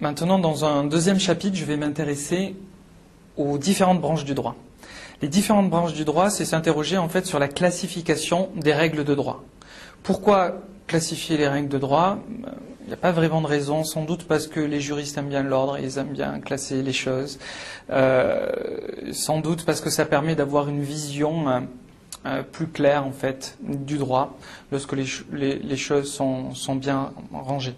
Maintenant, 0.00 0.38
dans 0.38 0.64
un 0.64 0.84
deuxième 0.84 1.20
chapitre, 1.20 1.56
je 1.56 1.64
vais 1.64 1.76
m'intéresser 1.76 2.56
aux 3.36 3.58
différentes 3.58 4.00
branches 4.00 4.24
du 4.24 4.34
droit. 4.34 4.56
Les 5.22 5.28
différentes 5.28 5.70
branches 5.70 5.92
du 5.92 6.04
droit, 6.04 6.30
c'est 6.30 6.44
s'interroger 6.44 6.98
en 6.98 7.08
fait 7.08 7.26
sur 7.26 7.38
la 7.38 7.48
classification 7.48 8.50
des 8.56 8.72
règles 8.72 9.04
de 9.04 9.14
droit. 9.14 9.44
Pourquoi 10.02 10.60
classifier 10.86 11.36
les 11.36 11.48
règles 11.48 11.68
de 11.68 11.78
droit? 11.78 12.18
Il 12.82 12.88
n'y 12.88 12.92
a 12.92 12.98
pas 12.98 13.12
vraiment 13.12 13.40
de 13.40 13.46
raison, 13.46 13.84
sans 13.84 14.04
doute 14.04 14.24
parce 14.24 14.46
que 14.46 14.60
les 14.60 14.80
juristes 14.80 15.16
aiment 15.16 15.30
bien 15.30 15.42
l'ordre, 15.42 15.78
ils 15.78 15.96
aiment 15.96 16.12
bien 16.12 16.38
classer 16.40 16.82
les 16.82 16.92
choses, 16.92 17.38
euh, 17.90 18.50
sans 19.12 19.40
doute 19.40 19.64
parce 19.64 19.80
que 19.80 19.88
ça 19.88 20.04
permet 20.04 20.34
d'avoir 20.34 20.68
une 20.68 20.82
vision 20.82 21.48
euh, 21.48 21.60
euh, 22.26 22.42
plus 22.42 22.66
claire 22.66 23.06
en 23.06 23.12
fait 23.12 23.56
du 23.62 23.96
droit 23.96 24.36
lorsque 24.70 24.92
les, 24.92 25.76
choses 25.76 26.12
sont 26.12 26.74
bien 26.74 27.12
rangées. 27.32 27.76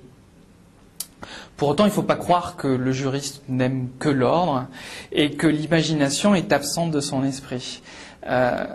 Pour 1.56 1.69
autant, 1.69 1.84
il 1.84 1.88
ne 1.88 1.92
faut 1.92 2.02
pas 2.02 2.16
croire 2.16 2.56
que 2.56 2.69
le 2.69 2.92
juriste 2.92 3.42
n'aime 3.48 3.88
que 3.98 4.10
l'ordre 4.10 4.66
et 5.10 5.33
que 5.33 5.47
l'imagination 5.47 6.34
est 6.34 6.52
absente 6.52 6.91
de 6.91 7.01
son 7.01 7.24
esprit. 7.24 7.83
Euh, 8.27 8.66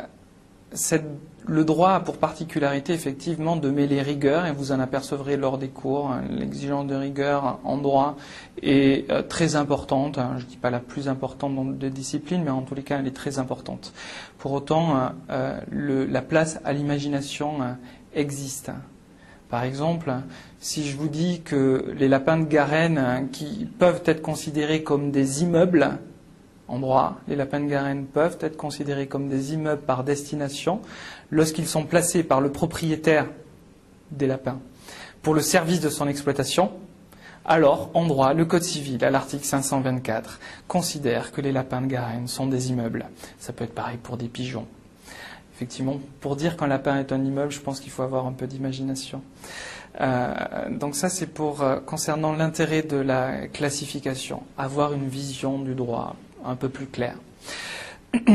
le 1.47 1.65
droit 1.65 1.91
a 1.91 1.99
pour 1.99 2.17
particularité 2.17 2.93
effectivement 2.93 3.55
de 3.55 3.69
mêler 3.69 4.01
rigueur, 4.01 4.45
et 4.45 4.51
vous 4.51 4.71
en 4.71 4.79
apercevrez 4.79 5.37
lors 5.37 5.57
des 5.57 5.67
cours, 5.67 6.11
hein, 6.11 6.23
l'exigence 6.29 6.87
de 6.87 6.95
rigueur 6.95 7.59
en 7.63 7.77
droit 7.77 8.15
est 8.61 9.09
euh, 9.11 9.21
très 9.21 9.55
importante, 9.55 10.17
hein, 10.17 10.35
je 10.37 10.45
ne 10.45 10.49
dis 10.49 10.57
pas 10.57 10.69
la 10.69 10.79
plus 10.79 11.07
importante 11.07 11.55
dans 11.55 11.69
les 11.79 11.89
disciplines, 11.89 12.43
mais 12.43 12.51
en 12.51 12.61
tous 12.61 12.75
les 12.75 12.83
cas 12.83 12.99
elle 12.99 13.07
est 13.07 13.15
très 13.15 13.37
importante. 13.37 13.93
Pour 14.37 14.53
autant, 14.53 15.11
euh, 15.29 15.59
la 15.69 16.21
place 16.21 16.59
à 16.63 16.73
l'imagination 16.73 17.59
existe. 18.15 18.71
Par 19.51 19.63
exemple, 19.63 20.11
si 20.59 20.89
je 20.89 20.97
vous 20.97 21.09
dis 21.09 21.41
que 21.41 21.93
les 21.95 22.07
lapins 22.07 22.37
de 22.37 22.45
Garenne, 22.45 23.29
qui 23.31 23.67
peuvent 23.77 24.01
être 24.05 24.21
considérés 24.21 24.81
comme 24.81 25.11
des 25.11 25.43
immeubles 25.43 25.99
en 26.67 26.79
droit, 26.79 27.19
les 27.27 27.35
lapins 27.35 27.59
de 27.59 27.67
Garenne 27.67 28.05
peuvent 28.05 28.37
être 28.41 28.57
considérés 28.57 29.07
comme 29.07 29.27
des 29.27 29.53
immeubles 29.53 29.81
par 29.81 30.03
destination 30.03 30.81
lorsqu'ils 31.29 31.67
sont 31.67 31.83
placés 31.83 32.23
par 32.23 32.41
le 32.41 32.51
propriétaire 32.51 33.27
des 34.11 34.25
lapins 34.25 34.59
pour 35.21 35.33
le 35.33 35.41
service 35.41 35.81
de 35.81 35.89
son 35.89 36.07
exploitation, 36.07 36.71
alors, 37.43 37.89
en 37.95 38.05
droit, 38.05 38.33
le 38.33 38.45
Code 38.45 38.63
civil, 38.63 39.03
à 39.03 39.09
l'article 39.09 39.45
524, 39.45 40.39
considère 40.67 41.31
que 41.31 41.41
les 41.41 41.51
lapins 41.51 41.81
de 41.81 41.87
Garenne 41.87 42.27
sont 42.27 42.45
des 42.45 42.69
immeubles. 42.69 43.07
Ça 43.39 43.51
peut 43.51 43.63
être 43.63 43.73
pareil 43.73 43.97
pour 44.01 44.17
des 44.17 44.27
pigeons, 44.27 44.67
effectivement, 45.61 46.01
pour 46.21 46.35
dire 46.35 46.57
qu'un 46.57 46.65
lapin 46.65 46.97
est 46.97 47.11
un 47.11 47.23
immeuble, 47.23 47.51
je 47.51 47.59
pense 47.59 47.79
qu'il 47.79 47.91
faut 47.91 48.01
avoir 48.01 48.25
un 48.25 48.31
peu 48.31 48.47
d'imagination. 48.47 49.21
Euh, 49.99 50.33
donc 50.71 50.95
ça, 50.95 51.07
c'est 51.07 51.27
pour 51.27 51.61
euh, 51.61 51.79
concernant 51.79 52.33
l'intérêt 52.33 52.81
de 52.81 52.97
la 52.97 53.47
classification, 53.47 54.41
avoir 54.57 54.93
une 54.93 55.07
vision 55.07 55.59
du 55.59 55.75
droit 55.75 56.15
un 56.43 56.55
peu 56.55 56.67
plus 56.67 56.87
claire. 56.87 57.17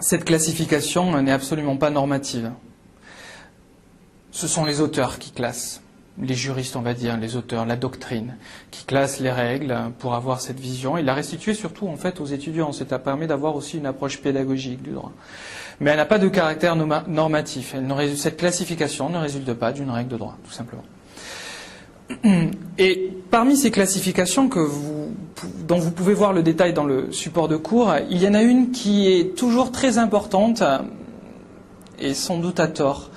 Cette 0.00 0.26
classification 0.26 1.22
n'est 1.22 1.32
absolument 1.32 1.78
pas 1.78 1.88
normative. 1.88 2.52
Ce 4.30 4.46
sont 4.46 4.66
les 4.66 4.82
auteurs 4.82 5.18
qui 5.18 5.30
classent 5.30 5.80
les 6.20 6.34
juristes, 6.34 6.76
on 6.76 6.82
va 6.82 6.94
dire, 6.94 7.16
les 7.16 7.36
auteurs, 7.36 7.66
la 7.66 7.76
doctrine, 7.76 8.36
qui 8.70 8.84
classent 8.84 9.20
les 9.20 9.30
règles 9.30 9.76
pour 9.98 10.14
avoir 10.14 10.40
cette 10.40 10.58
vision 10.58 10.96
et 10.96 11.02
la 11.02 11.14
restituer 11.14 11.54
surtout 11.54 11.88
en 11.88 11.96
fait 11.96 12.20
aux 12.20 12.26
étudiants. 12.26 12.72
Ça 12.72 12.98
permet 12.98 13.26
d'avoir 13.26 13.56
aussi 13.56 13.78
une 13.78 13.86
approche 13.86 14.20
pédagogique 14.20 14.82
du 14.82 14.90
droit. 14.90 15.12
Mais 15.80 15.90
elle 15.90 15.96
n'a 15.96 16.06
pas 16.06 16.18
de 16.18 16.28
caractère 16.28 16.76
normatif. 16.76 17.74
cette 18.16 18.36
classification 18.36 19.10
ne 19.10 19.18
résulte 19.18 19.52
pas 19.54 19.72
d'une 19.72 19.90
règle 19.90 20.10
de 20.10 20.16
droit, 20.16 20.36
tout 20.44 20.52
simplement. 20.52 20.84
Et 22.78 23.12
parmi 23.30 23.56
ces 23.56 23.70
classifications 23.70 24.48
dont 25.66 25.78
vous 25.78 25.90
pouvez 25.90 26.14
voir 26.14 26.32
le 26.32 26.42
détail 26.42 26.72
dans 26.72 26.84
le 26.84 27.12
support 27.12 27.48
de 27.48 27.56
cours, 27.56 27.94
il 28.10 28.22
y 28.22 28.26
en 28.26 28.34
a 28.34 28.42
une 28.42 28.70
qui 28.70 29.12
est 29.12 29.36
toujours 29.36 29.70
très 29.72 29.98
importante 29.98 30.62
et 32.00 32.14
sans 32.14 32.38
doute 32.38 32.60
à 32.60 32.68
tort 32.68 33.10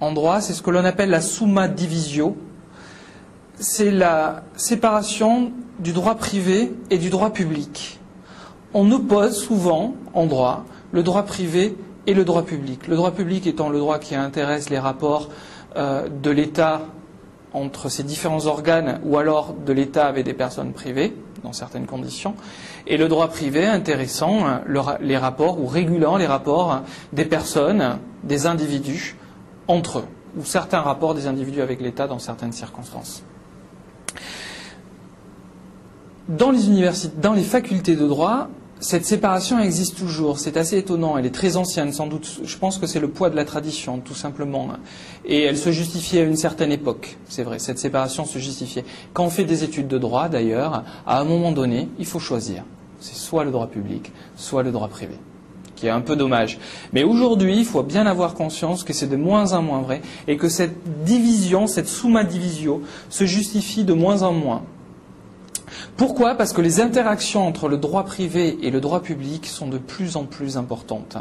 en 0.00 0.12
droit, 0.12 0.40
c'est 0.40 0.52
ce 0.52 0.62
que 0.62 0.70
l'on 0.70 0.84
appelle 0.84 1.10
la 1.10 1.20
summa 1.20 1.68
divisio. 1.68 2.36
C'est 3.58 3.90
la 3.90 4.42
séparation 4.56 5.52
du 5.78 5.92
droit 5.92 6.16
privé 6.16 6.74
et 6.90 6.98
du 6.98 7.10
droit 7.10 7.30
public. 7.30 8.00
On 8.74 8.90
oppose 8.92 9.36
souvent 9.36 9.94
en 10.12 10.26
droit 10.26 10.64
le 10.92 11.02
droit 11.02 11.22
privé 11.22 11.76
et 12.06 12.14
le 12.14 12.24
droit 12.24 12.42
public. 12.42 12.86
Le 12.88 12.96
droit 12.96 13.12
public 13.12 13.46
étant 13.46 13.68
le 13.68 13.78
droit 13.78 13.98
qui 13.98 14.14
intéresse 14.14 14.70
les 14.70 14.78
rapports 14.78 15.30
euh, 15.76 16.08
de 16.08 16.30
l'État 16.30 16.82
entre 17.52 17.88
ces 17.88 18.02
différents 18.02 18.46
organes 18.46 19.00
ou 19.04 19.16
alors 19.16 19.54
de 19.54 19.72
l'État 19.72 20.06
avec 20.06 20.24
des 20.24 20.34
personnes 20.34 20.72
privées, 20.72 21.16
dans 21.42 21.52
certaines 21.52 21.86
conditions, 21.86 22.34
et 22.86 22.96
le 22.96 23.08
droit 23.08 23.28
privé 23.28 23.66
intéressant 23.66 24.46
euh, 24.46 24.96
les 25.00 25.16
rapports 25.16 25.58
ou 25.60 25.66
régulant 25.66 26.16
les 26.16 26.26
rapports 26.26 26.82
des 27.12 27.24
personnes, 27.24 27.98
des 28.24 28.46
individus 28.46 29.16
entre 29.68 30.00
eux, 30.00 30.04
ou 30.38 30.44
certains 30.44 30.80
rapports 30.80 31.14
des 31.14 31.26
individus 31.26 31.62
avec 31.62 31.80
l'État 31.80 32.06
dans 32.06 32.18
certaines 32.18 32.52
circonstances. 32.52 33.22
Dans 36.28 36.50
les 36.50 36.66
universités, 36.68 37.14
dans 37.20 37.34
les 37.34 37.44
facultés 37.44 37.94
de 37.94 38.06
droit, 38.06 38.48
cette 38.80 39.06
séparation 39.06 39.58
existe 39.58 39.96
toujours. 39.96 40.38
C'est 40.38 40.56
assez 40.56 40.76
étonnant. 40.76 41.16
Elle 41.16 41.24
est 41.24 41.34
très 41.34 41.56
ancienne, 41.56 41.92
sans 41.92 42.06
doute. 42.06 42.40
Je 42.42 42.58
pense 42.58 42.78
que 42.78 42.86
c'est 42.86 43.00
le 43.00 43.08
poids 43.08 43.30
de 43.30 43.36
la 43.36 43.44
tradition, 43.44 44.00
tout 44.00 44.14
simplement. 44.14 44.68
Et 45.24 45.42
elle 45.42 45.56
se 45.56 45.70
justifiait 45.70 46.22
à 46.22 46.24
une 46.24 46.36
certaine 46.36 46.72
époque. 46.72 47.16
C'est 47.28 47.42
vrai. 47.42 47.58
Cette 47.58 47.78
séparation 47.78 48.24
se 48.24 48.38
justifiait. 48.38 48.84
Quand 49.14 49.24
on 49.24 49.30
fait 49.30 49.44
des 49.44 49.64
études 49.64 49.88
de 49.88 49.98
droit, 49.98 50.28
d'ailleurs, 50.28 50.84
à 51.06 51.20
un 51.20 51.24
moment 51.24 51.52
donné, 51.52 51.88
il 51.98 52.06
faut 52.06 52.18
choisir. 52.18 52.64
C'est 53.00 53.14
soit 53.14 53.44
le 53.44 53.50
droit 53.50 53.68
public, 53.68 54.12
soit 54.36 54.62
le 54.62 54.72
droit 54.72 54.88
privé 54.88 55.16
qui 55.76 55.86
est 55.86 55.90
un 55.90 56.00
peu 56.00 56.16
dommage. 56.16 56.58
Mais 56.92 57.04
aujourd'hui, 57.04 57.58
il 57.58 57.64
faut 57.64 57.82
bien 57.82 58.06
avoir 58.06 58.34
conscience 58.34 58.82
que 58.82 58.92
c'est 58.92 59.06
de 59.06 59.16
moins 59.16 59.52
en 59.52 59.62
moins 59.62 59.82
vrai 59.82 60.02
et 60.26 60.36
que 60.36 60.48
cette 60.48 61.04
division, 61.04 61.66
cette 61.66 61.88
summa 61.88 62.24
divisio, 62.24 62.82
se 63.08 63.26
justifie 63.26 63.84
de 63.84 63.92
moins 63.92 64.22
en 64.22 64.32
moins. 64.32 64.62
Pourquoi? 65.96 66.34
Parce 66.34 66.52
que 66.52 66.60
les 66.60 66.80
interactions 66.80 67.46
entre 67.46 67.68
le 67.68 67.78
droit 67.78 68.04
privé 68.04 68.58
et 68.62 68.70
le 68.70 68.80
droit 68.80 69.00
public 69.00 69.46
sont 69.46 69.66
de 69.66 69.78
plus 69.78 70.16
en 70.16 70.24
plus 70.24 70.56
importantes. 70.56 71.16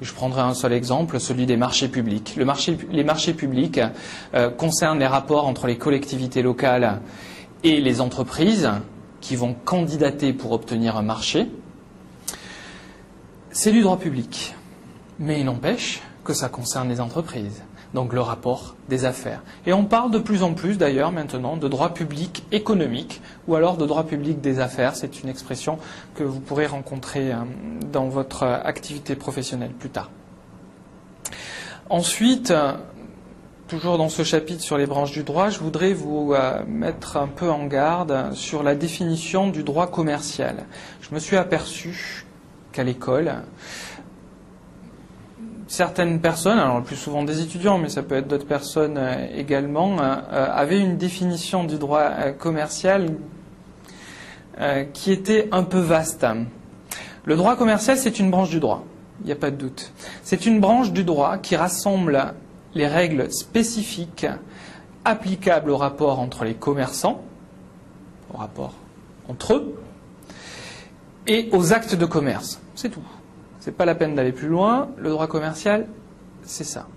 je 0.00 0.12
prendrai 0.12 0.42
un 0.42 0.54
seul 0.54 0.72
exemple, 0.72 1.18
celui 1.18 1.46
des 1.46 1.56
marchés 1.56 1.88
publics. 1.88 2.36
les 2.36 3.04
marchés 3.04 3.34
publics 3.34 3.80
euh, 4.34 4.50
concernent 4.50 4.98
les 4.98 5.06
rapports 5.06 5.46
entre 5.46 5.66
les 5.66 5.76
collectivités 5.76 6.42
locales 6.42 7.00
et 7.64 7.80
les 7.80 8.00
entreprises 8.00 8.70
qui 9.20 9.36
vont 9.36 9.54
candidater 9.64 10.32
pour 10.32 10.52
obtenir 10.52 10.96
un 10.96 11.02
marché. 11.02 11.48
C'est 13.54 13.70
du 13.70 13.82
droit 13.82 13.98
public, 13.98 14.54
mais 15.18 15.40
il 15.40 15.44
n'empêche 15.44 16.00
que 16.24 16.32
ça 16.32 16.48
concerne 16.48 16.88
les 16.88 17.02
entreprises, 17.02 17.62
donc 17.92 18.14
le 18.14 18.22
rapport 18.22 18.76
des 18.88 19.04
affaires. 19.04 19.42
Et 19.66 19.74
on 19.74 19.84
parle 19.84 20.10
de 20.10 20.18
plus 20.18 20.42
en 20.42 20.54
plus 20.54 20.78
d'ailleurs 20.78 21.12
maintenant 21.12 21.58
de 21.58 21.68
droit 21.68 21.92
public 21.92 22.44
économique 22.50 23.20
ou 23.46 23.54
alors 23.54 23.76
de 23.76 23.84
droit 23.84 24.04
public 24.04 24.40
des 24.40 24.58
affaires. 24.58 24.96
C'est 24.96 25.22
une 25.22 25.28
expression 25.28 25.78
que 26.14 26.24
vous 26.24 26.40
pourrez 26.40 26.64
rencontrer 26.64 27.30
euh, 27.30 27.40
dans 27.92 28.08
votre 28.08 28.42
activité 28.44 29.16
professionnelle 29.16 29.72
plus 29.72 29.90
tard. 29.90 30.10
Ensuite, 31.90 32.52
euh, 32.52 32.72
toujours 33.68 33.98
dans 33.98 34.08
ce 34.08 34.24
chapitre 34.24 34.62
sur 34.62 34.78
les 34.78 34.86
branches 34.86 35.12
du 35.12 35.24
droit, 35.24 35.50
je 35.50 35.58
voudrais 35.58 35.92
vous 35.92 36.32
euh, 36.32 36.62
mettre 36.66 37.18
un 37.18 37.28
peu 37.28 37.50
en 37.50 37.66
garde 37.66 38.32
sur 38.32 38.62
la 38.62 38.74
définition 38.74 39.48
du 39.48 39.62
droit 39.62 39.88
commercial. 39.88 40.64
Je 41.02 41.14
me 41.14 41.20
suis 41.20 41.36
aperçu 41.36 42.24
qu'à 42.72 42.84
l'école. 42.84 43.32
Certaines 45.68 46.20
personnes, 46.20 46.58
alors 46.58 46.78
le 46.78 46.84
plus 46.84 46.96
souvent 46.96 47.22
des 47.22 47.40
étudiants, 47.40 47.78
mais 47.78 47.88
ça 47.88 48.02
peut 48.02 48.16
être 48.16 48.28
d'autres 48.28 48.46
personnes 48.46 48.98
euh, 48.98 49.26
également, 49.34 49.98
euh, 50.00 50.16
euh, 50.32 50.46
avaient 50.50 50.78
une 50.78 50.98
définition 50.98 51.64
du 51.64 51.76
droit 51.76 52.10
commercial 52.38 53.16
qui 54.92 55.10
était 55.10 55.48
un 55.50 55.62
peu 55.62 55.78
vaste. 55.78 56.26
Le 57.24 57.36
droit 57.36 57.56
commercial, 57.56 57.96
c'est 57.96 58.18
une 58.18 58.30
branche 58.30 58.50
du 58.50 58.60
droit, 58.60 58.84
il 59.22 59.26
n'y 59.26 59.32
a 59.32 59.36
pas 59.36 59.50
de 59.50 59.56
doute. 59.56 59.92
C'est 60.22 60.44
une 60.44 60.60
branche 60.60 60.92
du 60.92 61.04
droit 61.04 61.38
qui 61.38 61.56
rassemble 61.56 62.34
les 62.74 62.86
règles 62.86 63.32
spécifiques 63.32 64.26
applicables 65.06 65.70
au 65.70 65.78
rapport 65.78 66.20
entre 66.20 66.44
les 66.44 66.54
commerçants, 66.54 67.22
au 68.32 68.36
rapport 68.36 68.74
entre 69.28 69.54
eux, 69.54 69.74
et 71.26 71.48
aux 71.52 71.72
actes 71.72 71.94
de 71.94 72.06
commerce. 72.06 72.60
C'est 72.74 72.88
tout. 72.88 73.04
C'est 73.60 73.76
pas 73.76 73.84
la 73.84 73.94
peine 73.94 74.14
d'aller 74.14 74.32
plus 74.32 74.48
loin. 74.48 74.88
Le 74.98 75.10
droit 75.10 75.26
commercial, 75.26 75.86
c'est 76.44 76.64
ça. 76.64 76.88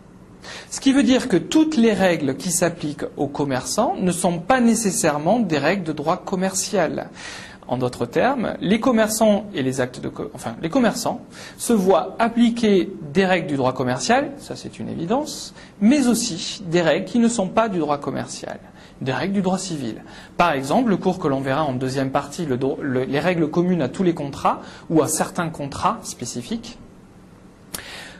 Ce 0.69 0.79
qui 0.79 0.93
veut 0.93 1.03
dire 1.03 1.27
que 1.27 1.37
toutes 1.37 1.77
les 1.77 1.93
règles 1.93 2.35
qui 2.35 2.51
s'appliquent 2.51 3.05
aux 3.17 3.27
commerçants 3.27 3.95
ne 3.99 4.11
sont 4.11 4.39
pas 4.39 4.61
nécessairement 4.61 5.39
des 5.39 5.57
règles 5.57 5.83
de 5.83 5.93
droit 5.93 6.17
commercial. 6.17 7.09
En 7.67 7.77
d'autres 7.77 8.05
termes, 8.05 8.55
les 8.61 8.79
commerçants 8.79 9.45
et 9.55 9.63
les 9.63 9.81
actes 9.81 9.99
de, 9.99 10.11
enfin, 10.35 10.55
les 10.61 10.69
commerçants 10.69 11.21
se 11.57 11.73
voient 11.73 12.15
appliquer 12.19 12.91
des 13.11 13.25
règles 13.25 13.47
du 13.47 13.55
droit 13.55 13.73
commercial, 13.73 14.33
ça 14.37 14.55
c'est 14.55 14.77
une 14.77 14.87
évidence, 14.87 15.55
mais 15.81 16.07
aussi 16.07 16.61
des 16.67 16.81
règles 16.81 17.05
qui 17.05 17.17
ne 17.17 17.27
sont 17.27 17.47
pas 17.47 17.67
du 17.67 17.79
droit 17.79 17.97
commercial, 17.97 18.59
des 19.01 19.11
règles 19.11 19.33
du 19.33 19.41
droit 19.41 19.57
civil. 19.57 20.03
Par 20.37 20.51
exemple, 20.51 20.89
le 20.89 20.97
cours 20.97 21.17
que 21.17 21.27
l'on 21.27 21.41
verra 21.41 21.63
en 21.63 21.73
deuxième 21.73 22.11
partie, 22.11 22.45
les 22.45 23.19
règles 23.19 23.49
communes 23.49 23.81
à 23.81 23.89
tous 23.89 24.03
les 24.03 24.13
contrats 24.13 24.61
ou 24.91 25.01
à 25.01 25.07
certains 25.07 25.49
contrats 25.49 25.97
spécifiques, 26.03 26.77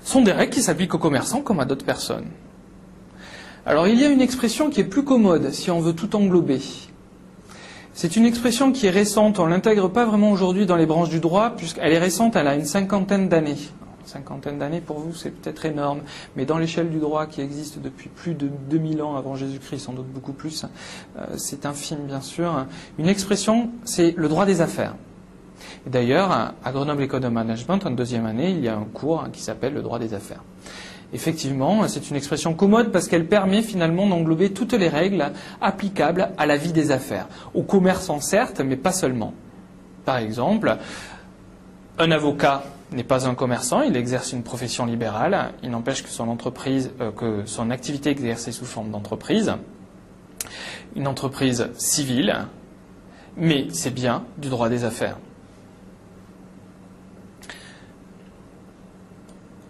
sont 0.03 0.21
des 0.21 0.31
règles 0.31 0.53
qui 0.53 0.63
s'appliquent 0.63 0.95
aux 0.95 0.99
commerçants 0.99 1.41
comme 1.41 1.59
à 1.59 1.65
d'autres 1.65 1.85
personnes. 1.85 2.27
Alors 3.67 3.87
il 3.87 3.99
y 3.99 4.05
a 4.05 4.09
une 4.09 4.21
expression 4.21 4.71
qui 4.71 4.81
est 4.81 4.85
plus 4.85 5.03
commode 5.03 5.51
si 5.51 5.69
on 5.69 5.81
veut 5.81 5.93
tout 5.93 6.15
englober. 6.15 6.61
C'est 7.97 8.17
une 8.17 8.25
expression 8.25 8.73
qui 8.73 8.87
est 8.87 8.91
récente, 8.91 9.39
on 9.39 9.45
ne 9.45 9.51
l'intègre 9.51 9.87
pas 9.87 10.05
vraiment 10.05 10.29
aujourd'hui 10.29 10.65
dans 10.65 10.75
les 10.75 10.85
branches 10.85 11.07
du 11.07 11.21
droit, 11.21 11.51
puisqu'elle 11.51 11.93
est 11.93 11.97
récente, 11.97 12.35
elle 12.35 12.49
a 12.49 12.55
une 12.55 12.65
cinquantaine 12.65 13.29
d'années. 13.29 13.55
Cinquantaine 14.03 14.59
d'années 14.59 14.81
pour 14.81 14.99
vous, 14.99 15.15
c'est 15.15 15.29
peut-être 15.29 15.63
énorme, 15.63 16.01
mais 16.35 16.43
dans 16.43 16.57
l'échelle 16.57 16.89
du 16.89 16.97
droit 16.99 17.25
qui 17.25 17.39
existe 17.39 17.79
depuis 17.79 18.09
plus 18.09 18.33
de 18.33 18.49
2000 18.69 19.01
ans 19.01 19.15
avant 19.15 19.37
Jésus-Christ, 19.37 19.79
sans 19.79 19.93
doute 19.93 20.11
beaucoup 20.13 20.33
plus, 20.33 20.65
euh, 21.17 21.25
c'est 21.37 21.65
infime 21.65 22.05
bien 22.05 22.19
sûr. 22.19 22.65
Une 22.99 23.07
expression, 23.07 23.69
c'est 23.85 24.13
le 24.17 24.27
droit 24.27 24.45
des 24.45 24.59
affaires. 24.59 24.95
D'ailleurs, 25.87 26.31
à 26.31 26.71
Grenoble 26.73 27.03
École 27.03 27.21
de 27.21 27.29
Management, 27.29 27.85
en 27.85 27.91
deuxième 27.91 28.25
année, 28.25 28.51
il 28.51 28.59
y 28.59 28.67
a 28.67 28.75
un 28.75 28.83
cours 28.83 29.25
qui 29.31 29.41
s'appelle 29.41 29.73
le 29.73 29.81
droit 29.81 29.99
des 29.99 30.13
affaires. 30.13 30.43
Effectivement, 31.15 31.87
c'est 31.87 32.09
une 32.09 32.17
expression 32.17 32.53
commode 32.53 32.91
parce 32.91 33.07
qu'elle 33.07 33.25
permet 33.25 33.61
finalement 33.61 34.05
d'englober 34.05 34.51
toutes 34.51 34.73
les 34.73 34.89
règles 34.89 35.31
applicables 35.61 36.31
à 36.37 36.45
la 36.45 36.57
vie 36.57 36.73
des 36.73 36.91
affaires. 36.91 37.29
Aux 37.53 37.63
commerçants, 37.63 38.19
certes, 38.19 38.59
mais 38.59 38.75
pas 38.75 38.91
seulement. 38.91 39.33
Par 40.03 40.17
exemple, 40.17 40.75
un 41.99 42.11
avocat 42.11 42.65
n'est 42.91 43.05
pas 43.05 43.29
un 43.29 43.33
commerçant, 43.33 43.81
il 43.81 43.95
exerce 43.95 44.33
une 44.33 44.43
profession 44.43 44.85
libérale. 44.85 45.53
Il 45.63 45.69
n'empêche 45.69 46.03
que 46.03 46.09
son 46.09 46.27
entreprise, 46.27 46.91
euh, 46.99 47.11
que 47.11 47.43
son 47.45 47.71
activité 47.71 48.09
exercée 48.09 48.51
sous 48.51 48.65
forme 48.65 48.91
d'entreprise, 48.91 49.53
une 50.97 51.07
entreprise 51.07 51.69
civile, 51.77 52.45
mais 53.37 53.67
c'est 53.71 53.93
bien 53.93 54.25
du 54.37 54.49
droit 54.49 54.67
des 54.67 54.83
affaires. 54.83 55.17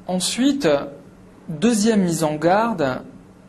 Ensuite, 0.07 0.67
deuxième 1.49 2.03
mise 2.03 2.23
en 2.23 2.35
garde, 2.35 3.01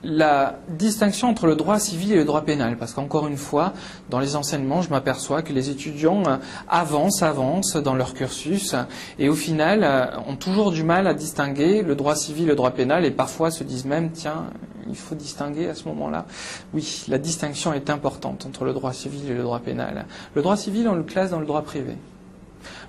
la 0.02 0.58
distinction 0.68 1.28
entre 1.28 1.46
le 1.46 1.56
droit 1.56 1.78
civil 1.78 2.12
et 2.12 2.16
le 2.16 2.24
droit 2.24 2.42
pénal. 2.42 2.76
Parce 2.76 2.92
qu'encore 2.92 3.26
une 3.26 3.36
fois, 3.36 3.72
dans 4.08 4.20
les 4.20 4.36
enseignements, 4.36 4.82
je 4.82 4.90
m'aperçois 4.90 5.42
que 5.42 5.52
les 5.52 5.70
étudiants 5.70 6.22
avancent, 6.68 7.22
avancent 7.22 7.76
dans 7.76 7.94
leur 7.94 8.14
cursus 8.14 8.74
et 9.18 9.28
au 9.28 9.34
final 9.34 10.12
ont 10.26 10.36
toujours 10.36 10.70
du 10.70 10.84
mal 10.84 11.06
à 11.06 11.14
distinguer 11.14 11.82
le 11.82 11.94
droit 11.94 12.14
civil 12.14 12.44
et 12.44 12.48
le 12.48 12.56
droit 12.56 12.70
pénal 12.70 13.04
et 13.04 13.10
parfois 13.10 13.50
se 13.50 13.64
disent 13.64 13.86
même, 13.86 14.10
tiens, 14.12 14.44
il 14.88 14.96
faut 14.96 15.16
distinguer 15.16 15.68
à 15.68 15.74
ce 15.74 15.88
moment-là. 15.88 16.26
Oui, 16.72 17.04
la 17.08 17.18
distinction 17.18 17.72
est 17.72 17.90
importante 17.90 18.46
entre 18.46 18.64
le 18.64 18.72
droit 18.72 18.92
civil 18.92 19.28
et 19.28 19.34
le 19.34 19.42
droit 19.42 19.58
pénal. 19.58 20.06
Le 20.34 20.42
droit 20.42 20.56
civil, 20.56 20.88
on 20.88 20.94
le 20.94 21.02
classe 21.02 21.30
dans 21.30 21.40
le 21.40 21.46
droit 21.46 21.62
privé. 21.62 21.96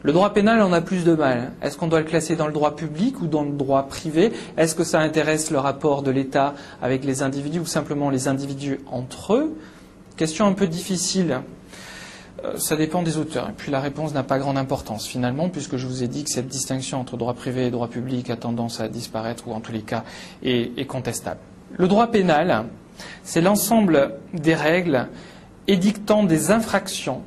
Le 0.04 0.14
droit 0.14 0.34
pénal 0.34 0.62
en 0.62 0.72
a 0.74 0.82
plus 0.82 1.04
de 1.04 1.14
mal. 1.14 1.52
Est-ce 1.62 1.78
qu'on 1.78 1.88
doit 1.88 2.00
le 2.00 2.06
classer 2.06 2.36
dans 2.36 2.48
le 2.48 2.54
droit 2.54 2.76
public 2.76 3.22
ou 3.22 3.28
dans 3.28 3.44
le 3.44 3.52
droit 3.52 3.88
privé? 3.88 4.32
Est-ce 4.58 4.76
que 4.76 4.84
ça 4.84 5.00
intéresse 5.00 5.52
le 5.52 5.60
rapport 5.60 6.04
de 6.04 6.12
l'État 6.12 6.54
avec 6.82 7.04
les 7.04 7.24
individus 7.24 7.60
ou 7.60 7.66
simplement 7.66 8.10
les 8.10 8.28
individus 8.28 8.80
entre 8.92 9.34
eux? 9.34 9.58
Question 10.16 10.48
un 10.48 10.54
peu 10.54 10.68
difficile. 10.68 11.42
Euh, 12.44 12.58
ça 12.58 12.76
dépend 12.76 13.02
des 13.02 13.18
auteurs. 13.18 13.50
Et 13.50 13.54
puis 13.54 13.72
la 13.72 13.80
réponse 13.80 14.14
n'a 14.14 14.24
pas 14.24 14.38
grande 14.40 14.58
importance 14.58 15.08
finalement, 15.08 15.50
puisque 15.50 15.78
je 15.78 15.88
vous 15.88 16.04
ai 16.04 16.08
dit 16.08 16.24
que 16.24 16.30
cette 16.30 16.48
distinction 16.48 17.00
entre 17.00 17.18
droit 17.18 17.34
privé 17.34 17.66
et 17.66 17.72
droit 17.72 17.88
public 17.88 18.30
a 18.30 18.36
tendance 18.36 18.80
à 18.80 18.88
disparaître 18.88 19.48
ou 19.48 19.54
en 19.54 19.60
tous 19.60 19.72
les 19.72 19.82
cas 19.82 20.04
est, 20.44 20.78
est 20.78 20.86
contestable. 20.86 21.40
Le 21.78 21.88
droit 21.88 22.08
pénal, 22.08 22.66
c'est 23.24 23.42
l'ensemble 23.42 24.14
des 24.34 24.56
règles 24.56 25.08
édictant 25.68 26.24
des 26.24 26.52
infractions 26.52 27.22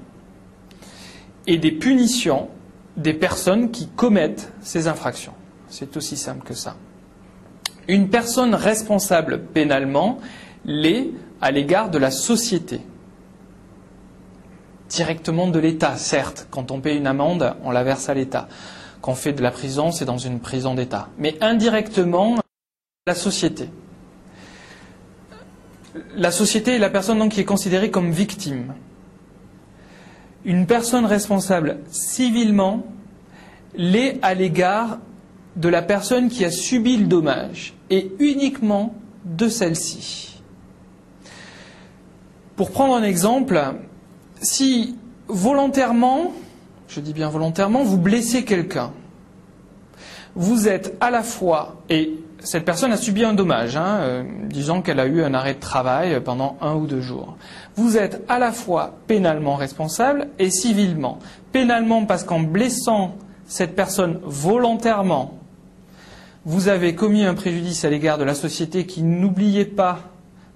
et 1.47 1.59
des 1.59 1.73
punitions 1.73 2.49
des 2.97 3.15
personnes 3.15 3.71
qui 3.71 3.89
commettent 3.89 4.53
ces 4.61 4.89
infractions. 4.89 5.33
C'est 5.69 5.97
aussi 5.97 6.17
simple 6.17 6.45
que 6.45 6.55
ça. 6.55 6.77
Une 7.89 8.09
personne 8.09 8.55
responsable 8.55 9.43
pénalement 9.43 10.19
l'est 10.65 11.09
à 11.41 11.51
l'égard 11.51 11.91
de 11.91 11.99
la 11.99 12.11
société. 12.11 12.81
Directement 14.89 15.49
de 15.49 15.59
l'État, 15.59 15.97
certes. 15.97 16.47
Quand 16.51 16.71
on 16.71 16.81
paye 16.81 16.99
une 16.99 17.07
amende, 17.07 17.55
on 17.65 17.71
la 17.71 17.85
verse 17.85 18.09
à 18.09 18.15
l'État. 18.15 18.49
Quand 19.01 19.13
on 19.13 19.15
fait 19.15 19.33
de 19.33 19.43
la 19.43 19.51
prison, 19.51 19.93
c'est 19.93 20.05
dans 20.05 20.19
une 20.19 20.41
prison 20.41 20.75
d'État. 20.75 21.09
Mais 21.17 21.39
indirectement, 21.41 22.37
la 23.07 23.15
société. 23.15 23.71
La 26.15 26.31
société 26.31 26.77
est 26.77 26.79
la 26.79 26.91
personne 26.91 27.19
donc 27.19 27.33
qui 27.33 27.41
est 27.41 27.45
considérée 27.45 27.91
comme 27.91 28.11
victime 28.11 28.75
une 30.45 30.67
personne 30.67 31.05
responsable 31.05 31.79
civilement 31.91 32.85
l'est 33.75 34.19
à 34.23 34.35
l'égard 34.35 34.99
de 35.57 35.69
la 35.69 35.83
personne 35.83 36.29
qui 36.29 36.45
a 36.45 36.51
subi 36.51 36.97
le 36.97 37.07
dommage 37.07 37.75
et 37.91 38.13
uniquement 38.19 38.95
de 39.25 39.49
celle-ci. 39.49 40.41
Pour 42.57 42.71
prendre 42.71 42.95
un 42.95 43.03
exemple, 43.03 43.61
si 44.41 44.97
volontairement, 45.29 46.33
je 46.89 47.01
dis 47.01 47.13
bien 47.13 47.29
volontairement, 47.29 47.83
vous 47.83 47.99
blessez 47.99 48.45
quelqu'un, 48.45 48.93
vous 50.35 50.69
êtes 50.69 50.97
à 51.01 51.11
la 51.11 51.23
fois, 51.23 51.83
et 51.89 52.19
cette 52.43 52.65
personne 52.65 52.93
a 52.93 52.97
subi 52.97 53.25
un 53.25 53.35
dommage, 53.35 53.77
hein, 53.77 53.99
euh, 54.01 54.23
disons 54.47 54.83
qu'elle 54.83 55.01
a 55.01 55.07
eu 55.07 55.23
un 55.23 55.35
arrêt 55.35 55.55
de 55.55 55.61
travail 55.61 56.21
pendant 56.21 56.57
un 56.61 56.75
ou 56.75 56.87
deux 56.87 57.01
jours. 57.01 57.37
Vous 57.77 57.97
êtes 57.97 58.25
à 58.29 58.39
la 58.39 58.53
fois 58.53 58.95
pénalement 59.07 59.57
responsable 59.57 60.29
et 60.39 60.51
civilement. 60.51 61.19
Pénalement 61.53 62.07
parce 62.07 62.25
qu'en 62.25 62.41
blessant 62.41 63.15
cette 63.47 63.75
personne 63.75 64.21
volontairement, 64.23 65.39
vous 66.45 66.69
avez 66.69 66.95
commis 66.95 67.25
un 67.25 67.35
préjudice 67.35 67.85
à 67.85 67.91
l'égard 67.91 68.17
de 68.17 68.25
la 68.25 68.35
société 68.35 68.87
qui 68.87 69.03
n'oubliez 69.03 69.65
pas 69.65 70.01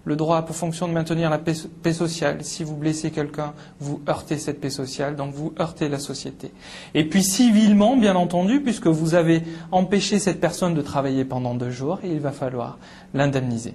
le 0.04 0.16
droit 0.16 0.38
a 0.38 0.42
pour 0.42 0.54
fonction 0.54 0.86
de 0.86 0.92
maintenir 0.92 1.30
la 1.30 1.38
paix, 1.38 1.92
sociale. 1.92 2.44
Si 2.44 2.62
vous 2.62 2.76
blessez 2.76 3.10
quelqu'un, 3.10 3.54
vous 3.80 4.02
heurtez 4.08 4.38
cette 4.38 4.60
paix 4.60 4.70
sociale, 4.70 5.16
donc 5.16 5.32
vous 5.32 5.54
heurtez 5.58 5.88
la 5.88 5.98
société. 5.98 6.52
Et 6.94 7.08
puis 7.08 7.22
civilement, 7.22 7.96
bien 7.96 8.14
entendu, 8.14 8.60
puisque 8.60 8.86
vous 8.86 9.14
avez 9.14 9.42
empêché 9.72 10.18
cette 10.18 10.40
personne 10.40 10.74
de 10.74 10.82
travailler 10.82 11.24
pendant 11.24 11.54
deux 11.54 11.70
jours, 11.70 12.00
il 12.04 12.20
va 12.20 12.32
falloir 12.32 12.78
l'indemniser. 13.14 13.74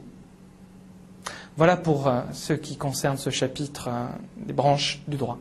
Voilà 1.57 1.75
pour 1.75 2.07
euh, 2.07 2.21
ce 2.31 2.53
qui 2.53 2.77
concerne 2.77 3.17
ce 3.17 3.31
chapitre 3.31 3.89
euh, 3.89 4.05
des 4.37 4.53
branches 4.53 5.01
du 5.07 5.17
droit. 5.17 5.39